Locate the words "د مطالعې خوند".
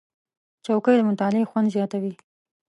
0.97-1.67